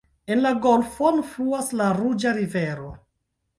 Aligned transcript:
En 0.35 0.39
la 0.45 0.51
golfon 0.63 1.19
fluas 1.35 1.71
la 1.83 1.91
ruĝa 2.01 2.35
rivero. 2.41 2.91